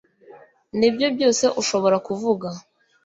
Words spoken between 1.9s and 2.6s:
kuvuga